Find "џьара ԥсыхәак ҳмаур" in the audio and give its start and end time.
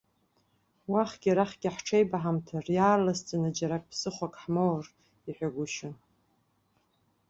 3.57-4.85